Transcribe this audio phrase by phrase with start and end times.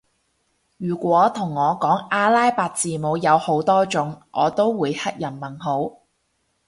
[0.77, 5.99] 如果同我講阿拉伯字母有好多種我都會黑人問號